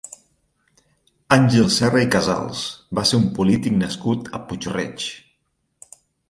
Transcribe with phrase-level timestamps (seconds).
[1.35, 2.63] Àngel Serra i Casals
[3.01, 5.07] va ser un polític nascut a Puig-reig.